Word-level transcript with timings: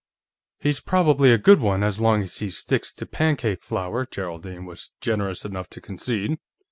_""He's 0.63 0.79
probably 0.79 1.31
a 1.31 1.37
good 1.37 1.59
one, 1.61 1.83
as 1.83 2.01
long 2.01 2.23
as 2.23 2.39
he 2.39 2.49
sticks 2.49 2.91
to 2.93 3.05
pancake 3.05 3.61
flour," 3.63 4.03
Geraldine 4.07 4.65
was 4.65 4.93
generous 4.99 5.45
enough 5.45 5.69
to 5.69 5.79
concede. 5.79 6.39